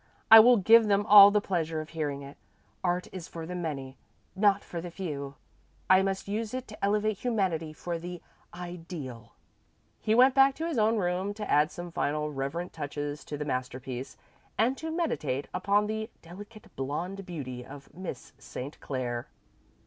[0.31, 2.35] "I will give them all the pleasure of hearing it.
[2.83, 3.97] Art is for the many,
[4.35, 5.35] not for the few.
[5.91, 8.19] I must use it to elevate humanity to the
[8.51, 9.33] Ideal."
[9.99, 13.45] He went back to his own room to add some final reverent touches to the
[13.45, 14.17] masterpiece,
[14.57, 18.79] and to meditate upon the delicate blonde beauty of Miss St.
[18.79, 19.27] Clair.